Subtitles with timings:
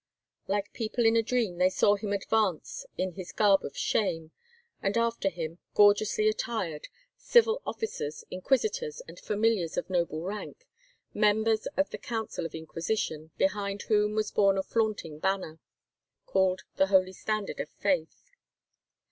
[0.47, 4.31] Like people in a dream, they saw him advance in his garb of shame,
[4.81, 10.65] and after him, gorgeously attired, civil officers, inquisitors, and familiars of noble rank,
[11.13, 15.59] members of the Council of Inquisition, behind whom was borne a flaunting banner,
[16.25, 18.31] called the Holy Standard of the Faith.